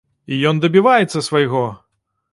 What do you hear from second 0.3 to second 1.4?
І ён дабіваецца